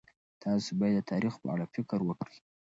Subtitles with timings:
[0.43, 2.37] تاسو باید د تاریخ په اړه فکر وکړئ.